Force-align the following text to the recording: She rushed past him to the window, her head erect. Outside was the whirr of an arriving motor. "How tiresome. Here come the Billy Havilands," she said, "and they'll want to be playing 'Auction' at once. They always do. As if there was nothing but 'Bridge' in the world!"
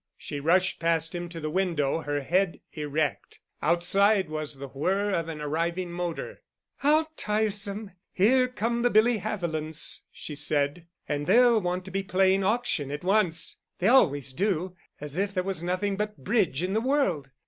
She 0.17 0.39
rushed 0.39 0.79
past 0.79 1.13
him 1.13 1.29
to 1.29 1.39
the 1.39 1.51
window, 1.51 1.99
her 1.99 2.21
head 2.21 2.59
erect. 2.71 3.39
Outside 3.61 4.31
was 4.31 4.55
the 4.57 4.69
whirr 4.69 5.11
of 5.11 5.27
an 5.29 5.39
arriving 5.41 5.91
motor. 5.91 6.41
"How 6.77 7.09
tiresome. 7.17 7.91
Here 8.11 8.47
come 8.47 8.81
the 8.81 8.89
Billy 8.89 9.19
Havilands," 9.19 10.01
she 10.11 10.33
said, 10.33 10.87
"and 11.07 11.27
they'll 11.27 11.61
want 11.61 11.85
to 11.85 11.91
be 11.91 12.01
playing 12.01 12.43
'Auction' 12.43 12.89
at 12.89 13.03
once. 13.03 13.57
They 13.77 13.89
always 13.89 14.33
do. 14.33 14.75
As 14.99 15.17
if 15.19 15.35
there 15.35 15.43
was 15.43 15.61
nothing 15.61 15.97
but 15.97 16.17
'Bridge' 16.23 16.63
in 16.63 16.73
the 16.73 16.81
world!" 16.81 17.29